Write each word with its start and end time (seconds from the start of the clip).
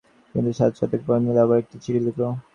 কিন্তু 0.35 0.49
দিন 0.51 0.77
সাতেক 0.79 1.01
পর 1.07 1.17
নীল 1.23 1.37
আবার 1.43 1.57
একটি 1.59 1.75
চিঠি 1.75 1.99
লিখল। 1.99 2.21